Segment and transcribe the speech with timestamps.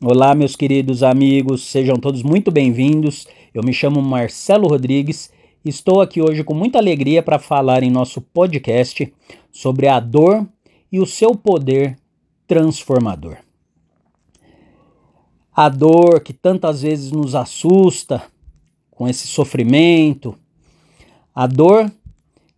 [0.00, 3.26] Olá, meus queridos amigos, sejam todos muito bem-vindos.
[3.52, 5.28] Eu me chamo Marcelo Rodrigues
[5.64, 9.12] e estou aqui hoje com muita alegria para falar em nosso podcast
[9.50, 10.46] sobre a dor
[10.92, 11.98] e o seu poder
[12.46, 13.38] transformador.
[15.52, 18.22] A dor que tantas vezes nos assusta
[18.92, 20.38] com esse sofrimento,
[21.34, 21.90] a dor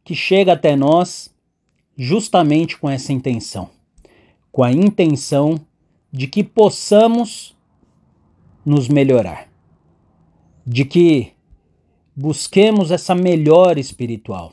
[0.04, 1.34] que chega até nós
[1.96, 3.70] justamente com essa intenção,
[4.52, 5.58] com a intenção
[6.12, 7.56] de que possamos
[8.64, 9.48] nos melhorar,
[10.66, 11.32] de que
[12.14, 14.52] busquemos essa melhora espiritual.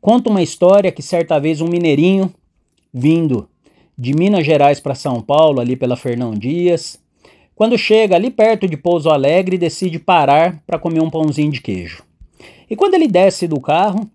[0.00, 2.32] Conta uma história que certa vez um mineirinho
[2.92, 3.48] vindo
[3.96, 7.00] de Minas Gerais para São Paulo, ali pela Fernão Dias,
[7.58, 12.04] quando chega ali perto de Pouso Alegre, decide parar para comer um pãozinho de queijo.
[12.70, 14.08] E quando ele desce do carro,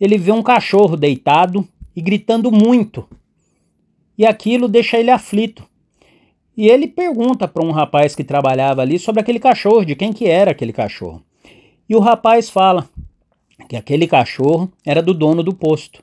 [0.00, 3.06] ele vê um cachorro deitado e gritando muito.
[4.16, 5.68] E aquilo deixa ele aflito.
[6.56, 10.26] E ele pergunta para um rapaz que trabalhava ali sobre aquele cachorro, de quem que
[10.26, 11.22] era aquele cachorro.
[11.88, 12.88] E o rapaz fala
[13.68, 16.02] que aquele cachorro era do dono do posto.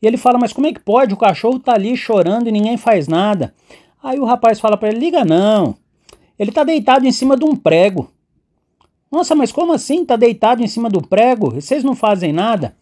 [0.00, 1.12] E ele fala: "Mas como é que pode?
[1.12, 3.54] O cachorro tá ali chorando e ninguém faz nada".
[4.02, 5.74] Aí o rapaz fala para ele: "Liga não.
[6.38, 8.10] Ele tá deitado em cima de um prego".
[9.10, 10.04] Nossa, mas como assim?
[10.04, 11.50] Tá deitado em cima do prego?
[11.52, 12.74] Vocês não fazem nada?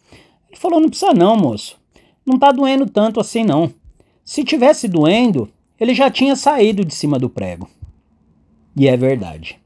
[0.49, 1.77] Ele falou: "Não precisa não, moço.
[2.25, 3.71] Não tá doendo tanto assim não.
[4.23, 7.69] Se tivesse doendo, ele já tinha saído de cima do prego.
[8.75, 9.59] E é verdade.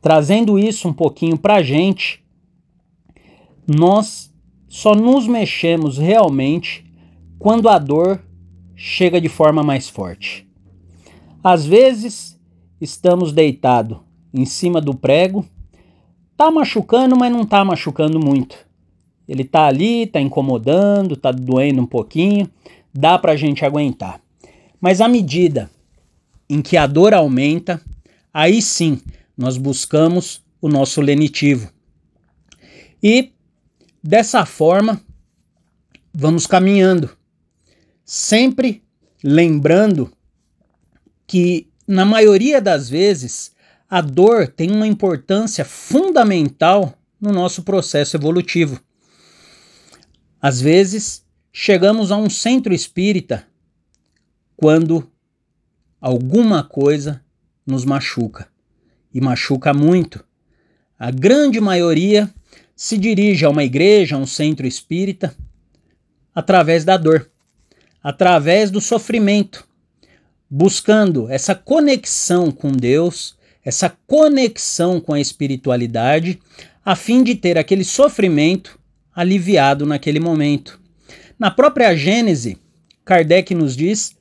[0.00, 2.22] Trazendo isso um pouquinho para a gente,
[3.66, 4.32] nós
[4.68, 6.84] só nos mexemos realmente
[7.38, 8.22] quando a dor
[8.74, 10.46] chega de forma mais forte.
[11.42, 12.38] Às vezes,
[12.80, 13.98] estamos deitados
[14.32, 15.44] em cima do prego,
[16.36, 18.56] tá machucando, mas não tá machucando muito.
[19.28, 22.48] Ele tá ali, tá incomodando, tá doendo um pouquinho,
[22.94, 24.20] dá pra gente aguentar.
[24.80, 25.70] Mas à medida
[26.48, 27.80] em que a dor aumenta,
[28.32, 29.00] aí sim
[29.36, 31.70] nós buscamos o nosso lenitivo.
[33.02, 33.32] E
[34.02, 35.00] dessa forma
[36.12, 37.10] vamos caminhando,
[38.04, 38.82] sempre
[39.22, 40.12] lembrando
[41.26, 43.52] que na maioria das vezes
[43.88, 48.80] a dor tem uma importância fundamental no nosso processo evolutivo.
[50.40, 53.46] Às vezes, chegamos a um centro espírita
[54.58, 55.08] quando
[56.00, 57.22] alguma coisa
[57.64, 58.48] nos machuca
[59.14, 60.24] e machuca muito.
[60.98, 62.28] A grande maioria
[62.74, 65.32] se dirige a uma igreja, a um centro espírita,
[66.34, 67.30] através da dor,
[68.02, 69.64] através do sofrimento,
[70.50, 76.40] buscando essa conexão com Deus, essa conexão com a espiritualidade,
[76.84, 78.76] a fim de ter aquele sofrimento
[79.14, 80.80] aliviado naquele momento.
[81.38, 82.58] Na própria Gênese,
[83.04, 84.17] Kardec nos diz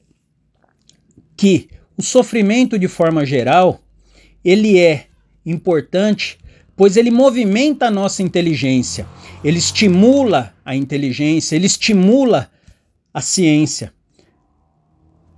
[1.38, 3.80] que o sofrimento de forma geral,
[4.44, 5.06] ele é
[5.46, 6.38] importante,
[6.76, 9.08] pois ele movimenta a nossa inteligência,
[9.44, 12.52] ele estimula a inteligência, ele estimula
[13.14, 13.94] a ciência.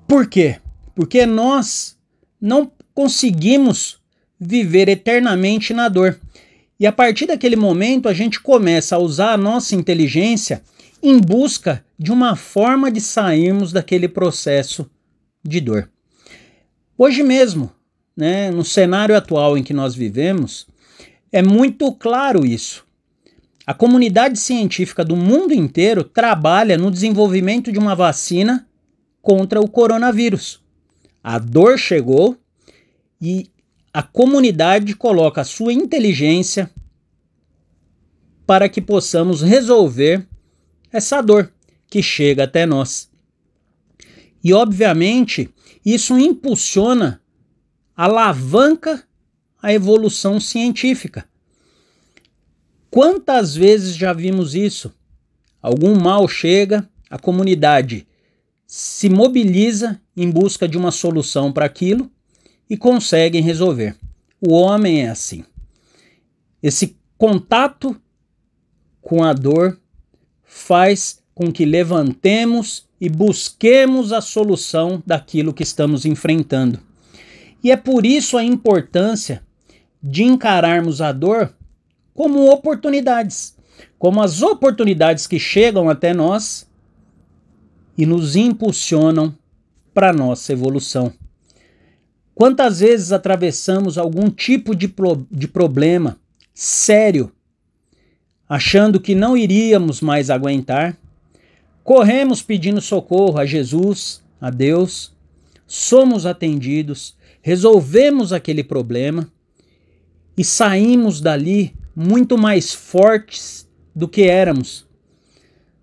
[0.08, 0.58] Por quê?
[0.96, 1.98] Porque nós
[2.42, 4.00] não conseguimos
[4.40, 6.20] viver eternamente na dor.
[6.80, 10.64] E a partir daquele momento a gente começa a usar a nossa inteligência
[11.04, 14.90] em busca de uma forma de sairmos daquele processo
[15.44, 15.90] de dor.
[16.98, 17.72] Hoje mesmo,
[18.16, 20.68] né, no cenário atual em que nós vivemos,
[21.32, 22.86] é muito claro isso.
[23.66, 28.68] A comunidade científica do mundo inteiro trabalha no desenvolvimento de uma vacina
[29.22, 30.62] contra o coronavírus.
[31.24, 32.38] A dor chegou
[33.22, 33.50] e
[33.94, 36.70] a comunidade coloca a sua inteligência
[38.46, 40.26] para que possamos resolver
[40.92, 41.52] essa dor
[41.88, 43.09] que chega até nós.
[44.44, 45.50] E, obviamente,
[45.86, 47.22] isso impulsiona,
[47.96, 49.04] alavanca
[49.62, 51.28] a evolução científica.
[52.90, 54.94] Quantas vezes já vimos isso?
[55.62, 58.08] Algum mal chega, a comunidade
[58.66, 62.10] se mobiliza em busca de uma solução para aquilo
[62.70, 63.96] e conseguem resolver.
[64.40, 65.44] O homem é assim.
[66.62, 68.00] Esse contato
[69.02, 69.80] com a dor
[70.44, 76.80] faz com que levantemos e busquemos a solução daquilo que estamos enfrentando.
[77.64, 79.42] E é por isso a importância
[80.02, 81.54] de encararmos a dor
[82.14, 83.56] como oportunidades,
[83.98, 86.68] como as oportunidades que chegam até nós
[87.98, 89.36] e nos impulsionam
[89.94, 91.14] para nossa evolução.
[92.34, 96.18] Quantas vezes atravessamos algum tipo de, pro de problema
[96.54, 97.32] sério,
[98.48, 100.98] achando que não iríamos mais aguentar,
[101.90, 105.12] Corremos pedindo socorro a Jesus, a Deus,
[105.66, 109.28] somos atendidos, resolvemos aquele problema
[110.38, 114.88] e saímos dali muito mais fortes do que éramos.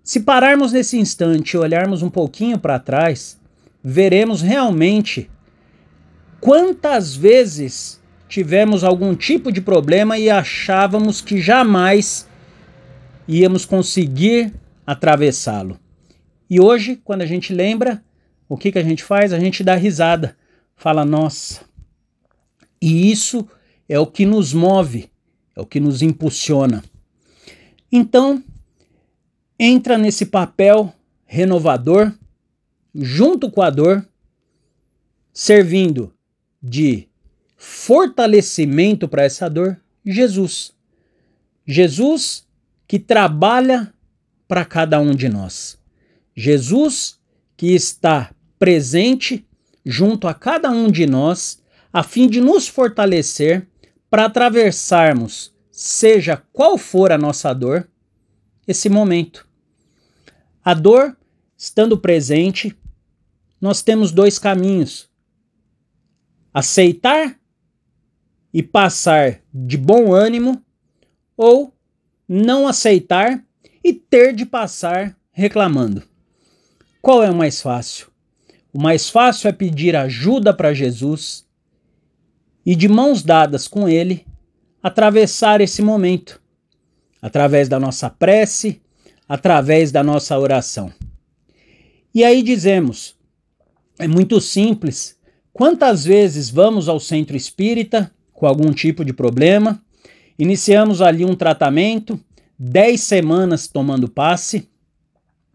[0.01, 3.37] Se pararmos nesse instante e olharmos um pouquinho para trás,
[3.83, 5.29] veremos realmente
[6.39, 12.25] quantas vezes tivemos algum tipo de problema e achávamos que jamais
[13.27, 14.53] íamos conseguir
[14.85, 15.77] atravessá-lo.
[16.49, 18.03] E hoje, quando a gente lembra,
[18.47, 19.33] o que, que a gente faz?
[19.33, 20.37] A gente dá risada,
[20.75, 21.61] fala, nossa.
[22.81, 23.47] E isso
[23.89, 25.09] é o que nos move,
[25.55, 26.83] é o que nos impulsiona.
[27.91, 28.43] Então,
[29.59, 30.93] entra nesse papel
[31.25, 32.13] renovador,
[32.95, 34.07] junto com a dor,
[35.33, 36.13] servindo
[36.61, 37.07] de
[37.57, 40.73] fortalecimento para essa dor, Jesus.
[41.65, 42.47] Jesus
[42.87, 43.93] que trabalha
[44.47, 45.76] para cada um de nós.
[46.39, 47.19] Jesus
[47.57, 49.43] que está presente
[49.83, 51.59] junto a cada um de nós,
[51.91, 53.67] a fim de nos fortalecer
[54.07, 57.89] para atravessarmos, seja qual for a nossa dor,
[58.67, 59.47] esse momento.
[60.63, 61.17] A dor,
[61.57, 62.77] estando presente,
[63.59, 65.09] nós temos dois caminhos:
[66.53, 67.39] aceitar
[68.53, 70.63] e passar de bom ânimo,
[71.35, 71.73] ou
[72.29, 73.43] não aceitar
[73.83, 76.03] e ter de passar reclamando.
[77.01, 78.07] Qual é o mais fácil?
[78.73, 81.45] O mais fácil é pedir ajuda para Jesus
[82.65, 84.25] e, de mãos dadas com Ele,
[84.83, 86.41] atravessar esse momento,
[87.21, 88.81] através da nossa prece,
[89.27, 90.91] através da nossa oração.
[92.13, 93.15] E aí dizemos:
[93.99, 95.17] é muito simples.
[95.51, 99.81] Quantas vezes vamos ao centro espírita com algum tipo de problema,
[100.37, 102.19] iniciamos ali um tratamento,
[102.59, 104.69] 10 semanas tomando passe,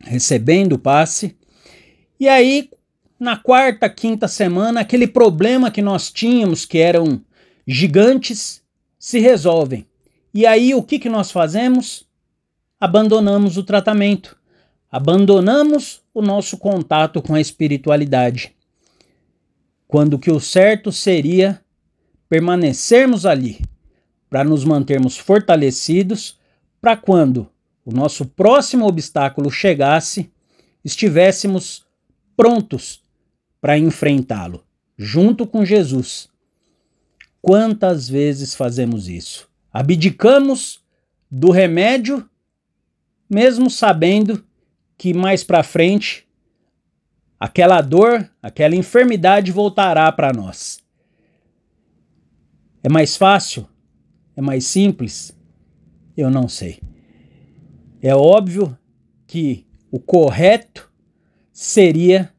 [0.02, 1.36] recebendo passe,
[2.18, 2.70] e aí
[3.22, 7.20] na quarta, quinta semana, aquele problema que nós tínhamos, que eram
[7.64, 8.60] gigantes,
[8.98, 9.86] se resolvem.
[10.34, 12.04] E aí o que, que nós fazemos?
[12.80, 14.36] Abandonamos o tratamento,
[14.90, 18.56] abandonamos o nosso contato com a espiritualidade.
[19.86, 21.60] Quando que o certo seria
[22.28, 23.60] permanecermos ali,
[24.28, 26.40] para nos mantermos fortalecidos,
[26.80, 27.48] para quando
[27.84, 30.30] o nosso próximo obstáculo chegasse,
[30.84, 31.84] estivéssemos
[32.36, 33.02] prontos
[33.60, 34.64] para enfrentá-lo,
[34.96, 36.28] junto com Jesus.
[37.40, 39.48] Quantas vezes fazemos isso?
[39.72, 40.80] Abdicamos
[41.30, 42.28] do remédio,
[43.28, 44.44] mesmo sabendo
[44.96, 46.28] que mais para frente
[47.40, 50.80] aquela dor, aquela enfermidade voltará para nós.
[52.84, 53.68] É mais fácil?
[54.36, 55.36] É mais simples?
[56.16, 56.80] Eu não sei.
[58.02, 58.76] É óbvio
[59.28, 60.90] que o correto
[61.52, 62.32] seria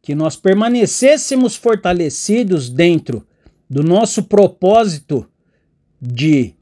[0.00, 3.26] que nós permanecêssemos fortalecidos dentro
[3.68, 5.28] do nosso propósito
[6.00, 6.54] de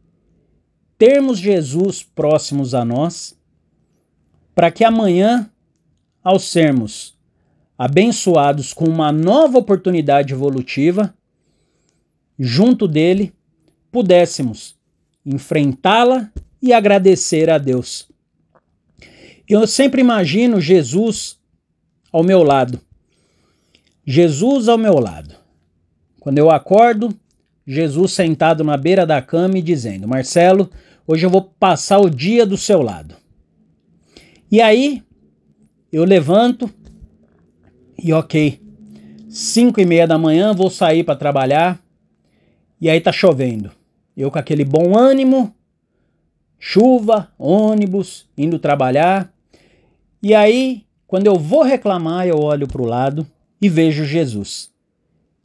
[0.99, 3.39] termos Jesus próximos a nós,
[4.57, 5.49] para que amanhã,
[6.21, 7.17] ao sermos
[7.79, 11.15] abençoados com uma nova oportunidade evolutiva,
[12.37, 13.33] junto dele,
[13.93, 14.77] pudéssemos
[15.25, 16.29] enfrentá-la
[16.61, 18.09] e agradecer a Deus.
[19.49, 21.39] Eu sempre imagino Jesus
[22.12, 22.79] ao meu lado,
[24.06, 25.35] Jesus ao meu lado.
[26.21, 27.14] Quando eu acordo,
[27.67, 30.71] Jesus sentado na beira da cama e dizendo: Marcelo,
[31.07, 33.14] hoje eu vou passar o dia do seu lado.
[34.50, 35.02] E aí,
[35.90, 36.71] eu levanto
[37.97, 38.61] e ok,
[39.31, 41.81] cinco e meia da manhã vou sair para trabalhar
[42.78, 43.71] e aí tá chovendo.
[44.14, 45.55] Eu com aquele bom ânimo,
[46.59, 49.33] chuva, ônibus, indo trabalhar.
[50.23, 53.27] E aí, quando eu vou reclamar, eu olho para o lado
[53.61, 54.71] e vejo Jesus.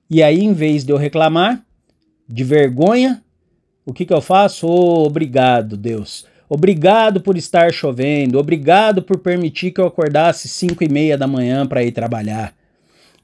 [0.09, 1.63] E aí, em vez de eu reclamar,
[2.27, 3.23] de vergonha,
[3.85, 4.67] o que, que eu faço?
[4.67, 6.25] Oh, obrigado, Deus.
[6.49, 8.39] Obrigado por estar chovendo.
[8.39, 12.53] Obrigado por permitir que eu acordasse 5 e meia da manhã para ir trabalhar.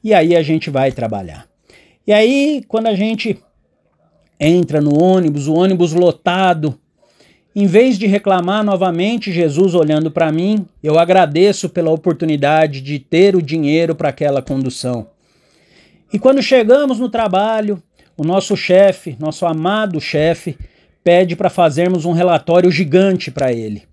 [0.03, 1.47] E aí a gente vai trabalhar.
[2.07, 3.39] E aí, quando a gente
[4.39, 6.79] entra no ônibus, o ônibus lotado,
[7.55, 13.35] em vez de reclamar novamente, Jesus olhando para mim, eu agradeço pela oportunidade de ter
[13.35, 15.07] o dinheiro para aquela condução.
[16.13, 17.81] E quando chegamos no trabalho,
[18.15, 20.57] o nosso chefe, nosso amado chefe,
[21.03, 23.83] pede para fazermos um relatório gigante para ele.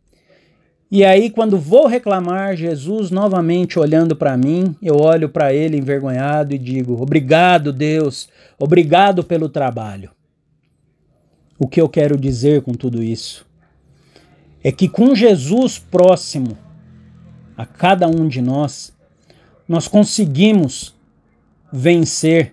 [0.90, 6.54] E aí, quando vou reclamar, Jesus novamente olhando para mim, eu olho para ele envergonhado
[6.54, 10.10] e digo: Obrigado, Deus, obrigado pelo trabalho.
[11.58, 13.45] O que eu quero dizer com tudo isso?
[14.66, 16.58] É que com Jesus próximo
[17.56, 18.92] a cada um de nós,
[19.68, 20.92] nós conseguimos
[21.72, 22.52] vencer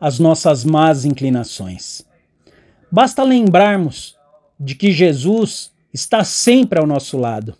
[0.00, 2.06] as nossas más inclinações.
[2.90, 4.16] Basta lembrarmos
[4.58, 7.54] de que Jesus está sempre ao nosso lado.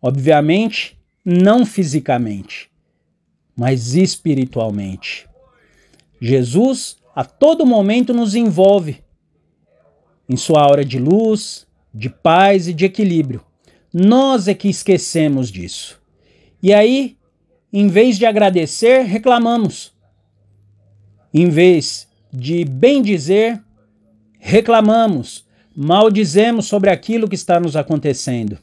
[0.00, 2.70] Obviamente, não fisicamente,
[3.56, 5.28] mas espiritualmente.
[6.20, 9.02] Jesus a todo momento nos envolve
[10.28, 13.42] em sua aura de luz, de paz e de equilíbrio.
[13.92, 16.00] Nós é que esquecemos disso.
[16.62, 17.16] E aí,
[17.72, 19.92] em vez de agradecer, reclamamos.
[21.32, 23.60] Em vez de bem dizer,
[24.38, 25.44] reclamamos,
[25.74, 28.58] maldizemos sobre aquilo que está nos acontecendo.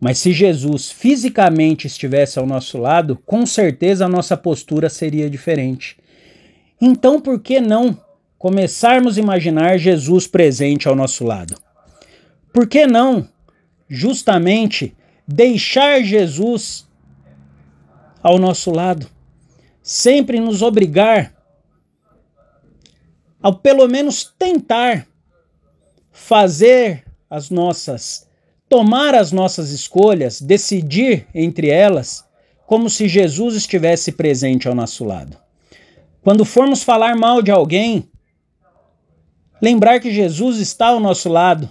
[0.00, 5.96] Mas se Jesus fisicamente estivesse ao nosso lado, com certeza a nossa postura seria diferente.
[6.80, 7.98] Então, por que não
[8.36, 11.54] começarmos a imaginar Jesus presente ao nosso lado?
[12.54, 13.28] Por que não,
[13.88, 14.96] justamente,
[15.26, 16.86] deixar Jesus
[18.22, 19.08] ao nosso lado?
[19.82, 21.34] Sempre nos obrigar
[23.42, 25.04] ao pelo menos tentar
[26.12, 28.30] fazer as nossas,
[28.68, 32.24] tomar as nossas escolhas, decidir entre elas,
[32.68, 35.36] como se Jesus estivesse presente ao nosso lado.
[36.22, 38.08] Quando formos falar mal de alguém,
[39.60, 41.68] lembrar que Jesus está ao nosso lado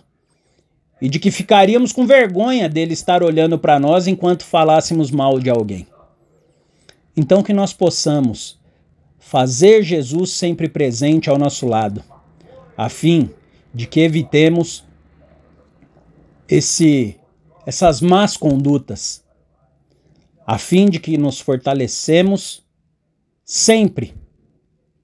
[1.03, 5.49] e de que ficaríamos com vergonha dele estar olhando para nós enquanto falássemos mal de
[5.49, 5.85] alguém.
[7.13, 8.57] Então, que nós possamos
[9.19, 12.01] fazer Jesus sempre presente ao nosso lado,
[12.77, 13.29] a fim
[13.73, 14.85] de que evitemos
[16.47, 17.17] esse
[17.65, 19.25] essas más condutas,
[20.47, 22.63] a fim de que nos fortalecemos
[23.43, 24.13] sempre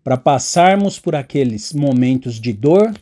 [0.01, 2.93] para passarmos por aqueles momentos de dor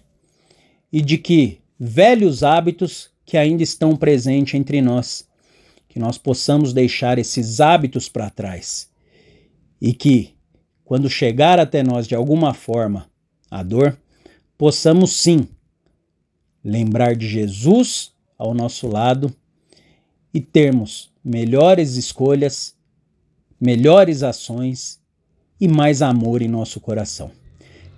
[0.92, 5.28] e de que velhos hábitos que ainda estão presentes entre nós,
[5.88, 8.90] que nós possamos deixar esses hábitos para trás
[9.82, 10.34] e que,
[10.84, 13.10] quando chegar até nós de alguma forma
[13.50, 13.98] a dor,
[14.58, 15.48] possamos sim
[16.64, 19.34] lembrar de Jesus ao nosso lado
[20.34, 22.76] e termos melhores escolhas,
[23.60, 25.00] melhores ações
[25.60, 27.32] e mais amor em nosso coração.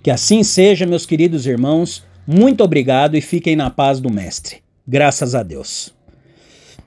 [0.02, 2.02] Que assim seja, meus queridos irmãos.
[2.26, 4.62] Muito obrigado e fiquem na paz do Mestre.
[4.86, 5.94] Graças a Deus.